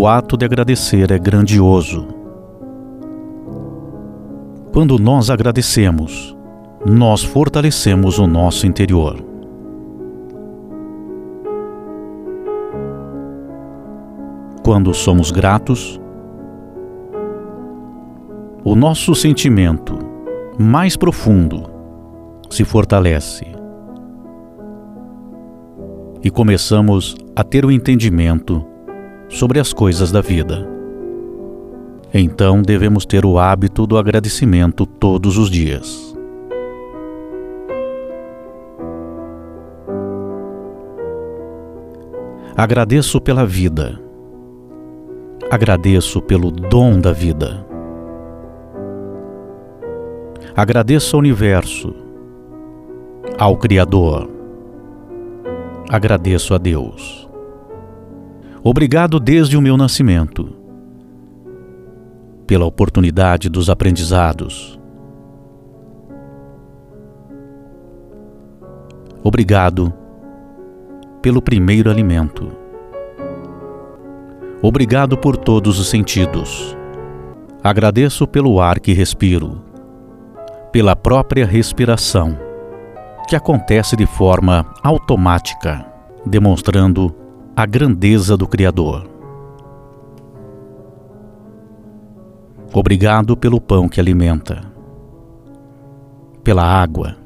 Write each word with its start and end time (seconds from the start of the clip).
O 0.00 0.06
ato 0.06 0.34
de 0.34 0.46
agradecer 0.46 1.10
é 1.10 1.18
grandioso. 1.18 2.08
Quando 4.72 4.98
nós 4.98 5.28
agradecemos, 5.28 6.34
nós 6.86 7.22
fortalecemos 7.22 8.18
o 8.18 8.26
nosso 8.26 8.66
interior. 8.66 9.22
Quando 14.64 14.94
somos 14.94 15.30
gratos, 15.30 16.00
o 18.64 18.74
nosso 18.74 19.14
sentimento 19.14 19.98
mais 20.58 20.96
profundo 20.96 21.70
se 22.48 22.64
fortalece 22.64 23.44
e 26.24 26.30
começamos 26.30 27.14
a 27.36 27.44
ter 27.44 27.66
o 27.66 27.70
entendimento 27.70 28.69
sobre 29.30 29.58
as 29.58 29.72
coisas 29.72 30.12
da 30.12 30.20
vida. 30.20 30.68
Então 32.12 32.60
devemos 32.60 33.06
ter 33.06 33.24
o 33.24 33.38
hábito 33.38 33.86
do 33.86 33.96
agradecimento 33.96 34.84
todos 34.84 35.38
os 35.38 35.48
dias. 35.48 36.10
Agradeço 42.56 43.20
pela 43.20 43.46
vida. 43.46 43.98
Agradeço 45.50 46.20
pelo 46.20 46.50
dom 46.50 47.00
da 47.00 47.12
vida. 47.12 47.64
Agradeço 50.54 51.16
ao 51.16 51.20
universo, 51.20 51.94
ao 53.38 53.56
Criador. 53.56 54.28
Agradeço 55.88 56.54
a 56.54 56.58
Deus. 56.58 57.19
Obrigado 58.62 59.18
desde 59.18 59.56
o 59.56 59.60
meu 59.62 59.74
nascimento, 59.74 60.54
pela 62.46 62.66
oportunidade 62.66 63.48
dos 63.48 63.70
aprendizados. 63.70 64.78
Obrigado 69.22 69.90
pelo 71.22 71.40
primeiro 71.40 71.90
alimento. 71.90 72.52
Obrigado 74.60 75.16
por 75.16 75.38
todos 75.38 75.78
os 75.78 75.88
sentidos. 75.88 76.76
Agradeço 77.62 78.26
pelo 78.26 78.60
ar 78.60 78.78
que 78.78 78.92
respiro, 78.92 79.62
pela 80.70 80.94
própria 80.94 81.46
respiração, 81.46 82.38
que 83.26 83.34
acontece 83.34 83.96
de 83.96 84.04
forma 84.04 84.66
automática, 84.82 85.86
demonstrando 86.26 87.19
a 87.60 87.66
grandeza 87.66 88.38
do 88.38 88.48
Criador. 88.48 89.06
Obrigado 92.72 93.36
pelo 93.36 93.60
pão 93.60 93.86
que 93.86 94.00
alimenta, 94.00 94.62
pela 96.42 96.64
água, 96.64 97.18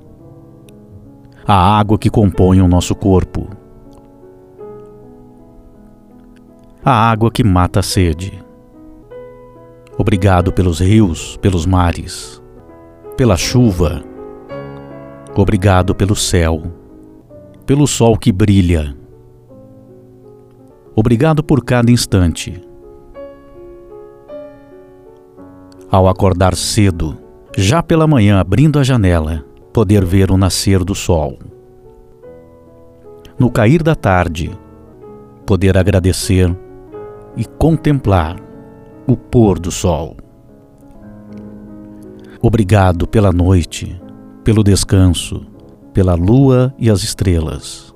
a 1.47 1.79
água 1.79 1.97
que 1.97 2.11
compõe 2.11 2.61
o 2.61 2.67
nosso 2.67 2.97
corpo, 2.97 3.49
a 6.85 6.91
água 6.91 7.31
que 7.31 7.45
mata 7.45 7.79
a 7.79 7.83
sede. 7.85 8.43
Obrigado 9.97 10.53
pelos 10.53 10.81
rios, 10.81 11.37
pelos 11.37 11.65
mares, 11.65 12.43
pela 13.17 13.37
chuva. 13.37 14.03
Obrigado 15.37 15.95
pelo 15.95 16.17
céu, 16.17 16.61
pelo 17.65 17.87
sol 17.87 18.19
que 18.19 18.33
brilha 18.33 18.97
Obrigado 20.97 21.43
por 21.43 21.65
cada 21.65 21.91
instante. 21.91 22.63
Ao 25.91 26.09
acordar 26.09 26.55
cedo, 26.55 27.19
já 27.57 27.83
pela 27.83 28.07
manhã 28.07 28.39
abrindo 28.39 28.79
a 28.79 28.85
janela, 28.85 29.45
poder 29.73 30.05
ver 30.05 30.31
o 30.31 30.37
nascer 30.37 30.85
do 30.85 30.95
sol. 30.95 31.37
No 33.37 33.51
cair 33.51 33.83
da 33.83 33.97
tarde, 33.97 34.57
poder 35.45 35.77
agradecer 35.77 36.57
e 37.37 37.45
contemplar 37.45 38.37
o 39.05 39.17
pôr 39.17 39.59
do 39.59 39.73
sol. 39.73 40.17
Obrigado 42.41 43.05
pela 43.09 43.33
noite, 43.33 44.01
pelo 44.45 44.63
descanso, 44.63 45.45
pela 45.93 46.15
lua 46.15 46.73
e 46.79 46.89
as 46.89 47.03
estrelas. 47.03 47.93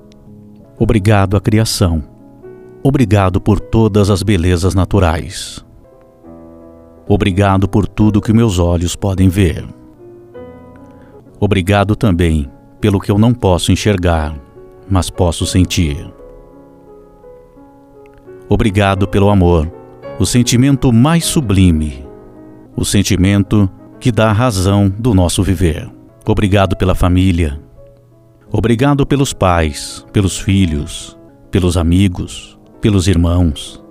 Obrigado 0.77 1.37
à 1.37 1.41
criação 1.41 2.08
Obrigado 2.81 3.41
por 3.41 3.59
todas 3.59 4.09
as 4.09 4.23
belezas 4.23 4.73
naturais. 4.73 5.65
Obrigado 7.07 7.67
por 7.67 7.85
tudo 7.85 8.21
que 8.21 8.31
meus 8.31 8.57
olhos 8.57 8.95
podem 8.95 9.27
ver. 9.27 9.67
Obrigado 11.39 11.95
também 11.95 12.49
pelo 12.79 12.99
que 12.99 13.11
eu 13.11 13.17
não 13.17 13.33
posso 13.33 13.71
enxergar, 13.71 14.33
mas 14.89 15.09
posso 15.09 15.45
sentir. 15.45 16.09
Obrigado 18.47 19.07
pelo 19.07 19.29
amor, 19.29 19.69
o 20.17 20.25
sentimento 20.25 20.93
mais 20.93 21.25
sublime, 21.25 22.05
o 22.77 22.85
sentimento 22.85 23.69
que 23.99 24.11
dá 24.11 24.29
a 24.29 24.33
razão 24.33 24.87
do 24.87 25.13
nosso 25.13 25.43
viver. 25.43 25.89
Obrigado 26.25 26.77
pela 26.77 26.95
família. 26.95 27.59
Obrigado 28.51 29.05
pelos 29.05 29.33
pais, 29.33 30.05
pelos 30.13 30.39
filhos, 30.39 31.17
pelos 31.51 31.75
amigos, 31.75 32.58
pelos 32.79 33.07
irmãos, 33.07 33.83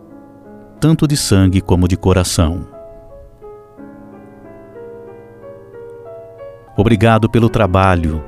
tanto 0.80 1.06
de 1.06 1.16
sangue 1.16 1.60
como 1.60 1.86
de 1.86 1.96
coração. 1.96 2.66
Obrigado 6.76 7.28
pelo 7.28 7.48
trabalho, 7.48 8.22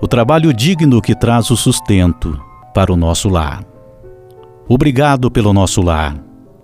o 0.00 0.06
trabalho 0.06 0.52
digno 0.52 1.00
que 1.00 1.14
traz 1.14 1.50
o 1.50 1.56
sustento 1.56 2.38
para 2.74 2.92
o 2.92 2.96
nosso 2.96 3.28
lar. 3.28 3.64
Obrigado 4.68 5.30
pelo 5.30 5.52
nosso 5.52 5.82
lar, 5.82 6.16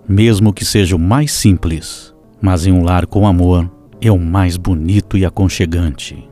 mesmo 0.07 0.53
que 0.53 0.63
seja 0.63 0.95
o 0.95 0.99
mais 0.99 1.31
simples, 1.31 2.13
mas 2.41 2.65
em 2.65 2.71
um 2.71 2.83
lar 2.83 3.05
com 3.05 3.27
amor 3.27 3.69
é 3.99 4.11
o 4.11 4.19
mais 4.19 4.57
bonito 4.57 5.17
e 5.17 5.25
aconchegante. 5.25 6.29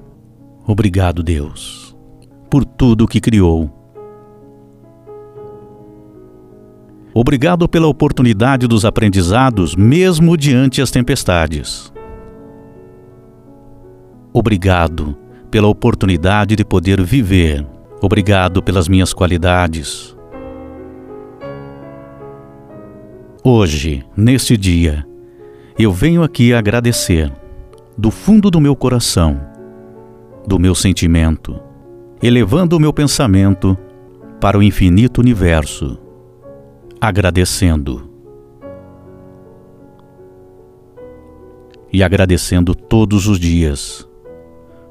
Obrigado, 0.68 1.22
Deus, 1.22 1.96
por 2.50 2.64
tudo 2.64 3.08
que 3.08 3.20
criou 3.20 3.75
Obrigado 7.18 7.70
pela 7.70 7.88
oportunidade 7.88 8.68
dos 8.68 8.84
aprendizados, 8.84 9.74
mesmo 9.74 10.36
diante 10.36 10.82
as 10.82 10.92
tempestades. 10.92 11.90
Obrigado 14.34 15.16
pela 15.50 15.70
oportunidade 15.70 16.58
de 16.58 16.66
poder 16.66 17.02
viver. 17.02 17.66
Obrigado 18.02 18.62
pelas 18.62 18.90
minhas 18.90 19.14
qualidades. 19.14 20.14
Hoje, 23.42 24.04
neste 24.18 24.58
dia, 24.58 25.08
eu 25.80 25.94
venho 25.94 26.22
aqui 26.22 26.54
agradecer, 26.54 27.32
do 27.98 28.12
fundo 28.12 28.52
do 28.52 28.60
meu 28.60 28.76
coração, 28.76 29.40
do 30.46 30.60
meu 30.60 30.76
sentimento, 30.76 31.58
elevando 32.22 32.76
o 32.76 32.80
meu 32.80 32.92
pensamento 32.92 33.78
para 34.42 34.58
o 34.58 34.64
infinito 34.64 35.22
universo 35.22 35.98
agradecendo. 37.08 38.10
E 41.94 42.04
agradecendo 42.04 42.74
todos 42.74 43.28
os 43.28 43.40
dias 43.40 44.08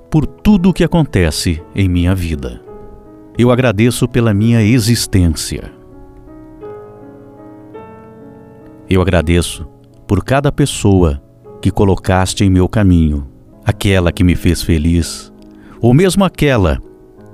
por 0.09 0.27
tudo 0.27 0.71
o 0.71 0.73
que 0.73 0.85
acontece 0.85 1.61
em 1.75 1.89
minha 1.89 2.15
vida. 2.15 2.63
Eu 3.37 3.51
agradeço 3.51 4.07
pela 4.07 4.33
minha 4.33 4.63
existência. 4.63 5.73
Eu 8.89 9.03
agradeço 9.03 9.67
por 10.07 10.23
cada 10.23 10.53
pessoa 10.53 11.21
que 11.61 11.71
colocaste 11.71 12.45
em 12.45 12.51
meu 12.51 12.69
caminho, 12.69 13.27
aquela 13.65 14.13
que 14.13 14.23
me 14.23 14.37
fez 14.37 14.63
feliz, 14.63 15.33
ou 15.81 15.93
mesmo 15.93 16.25
aquela 16.25 16.79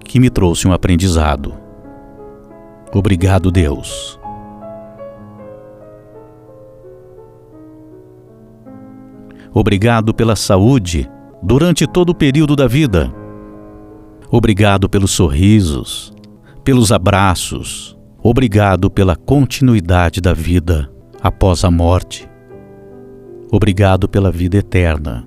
que 0.03 0.19
me 0.19 0.31
trouxe 0.31 0.67
um 0.67 0.73
aprendizado. 0.73 1.53
Obrigado, 2.94 3.50
Deus. 3.50 4.20
Obrigado 9.52 10.14
pela 10.14 10.37
saúde 10.37 11.11
durante 11.43 11.87
todo 11.87 12.11
o 12.11 12.14
período 12.14 12.55
da 12.55 12.67
vida. 12.69 13.12
Obrigado 14.31 14.88
pelos 14.88 15.11
sorrisos, 15.11 16.12
pelos 16.62 16.93
abraços. 16.93 17.99
Obrigado 18.23 18.91
pela 18.91 19.17
continuidade 19.17 20.20
da 20.20 20.32
vida 20.32 20.91
após 21.20 21.64
a 21.64 21.70
morte. 21.70 22.29
Obrigado 23.50 24.08
pela 24.08 24.31
vida 24.31 24.58
eterna. 24.58 25.26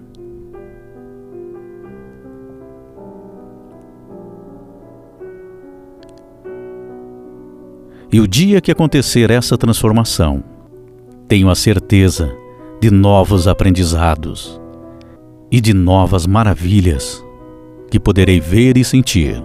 E 8.12 8.22
o 8.22 8.28
dia 8.28 8.62
que 8.62 8.72
acontecer 8.72 9.32
essa 9.32 9.58
transformação, 9.58 10.44
tenho 11.28 11.50
a 11.50 11.56
certeza 11.56 12.43
de 12.84 12.92
novos 12.92 13.48
aprendizados 13.48 14.60
e 15.50 15.62
de 15.62 15.74
novas 15.74 16.28
maravilhas 16.28 17.24
que 17.90 17.98
poderei 17.98 18.42
ver 18.42 18.76
e 18.76 18.84
sentir. 18.84 19.42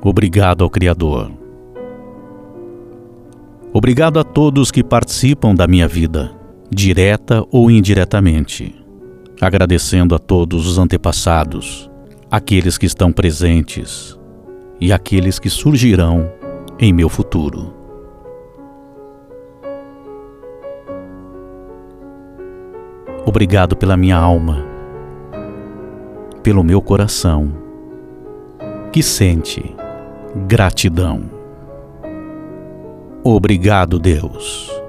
Obrigado 0.00 0.62
ao 0.62 0.70
Criador. 0.70 1.32
Obrigado 3.72 4.20
a 4.20 4.22
todos 4.22 4.70
que 4.70 4.84
participam 4.84 5.52
da 5.52 5.66
minha 5.66 5.88
vida, 5.88 6.30
direta 6.70 7.44
ou 7.50 7.68
indiretamente. 7.68 8.72
Agradecendo 9.40 10.14
a 10.14 10.18
todos 10.20 10.64
os 10.64 10.78
antepassados, 10.78 11.90
aqueles 12.30 12.78
que 12.78 12.86
estão 12.86 13.10
presentes 13.10 14.16
e 14.80 14.92
aqueles 14.92 15.40
que 15.40 15.50
surgirão 15.50 16.30
em 16.78 16.92
meu 16.92 17.08
futuro. 17.08 17.81
Obrigado 23.32 23.74
pela 23.74 23.96
minha 23.96 24.18
alma, 24.18 24.62
pelo 26.42 26.62
meu 26.62 26.82
coração, 26.82 27.50
que 28.92 29.02
sente 29.02 29.74
gratidão. 30.46 31.30
Obrigado, 33.24 33.98
Deus. 33.98 34.81